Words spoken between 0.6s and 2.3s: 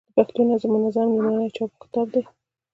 منظم لومړنی چاپي کتاب دﺉ.